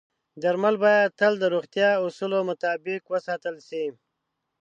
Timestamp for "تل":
1.19-1.33